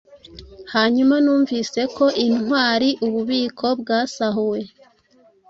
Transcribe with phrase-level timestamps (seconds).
[0.73, 4.59] Hanyuma numvise ko intwari ububiko bwasahuwe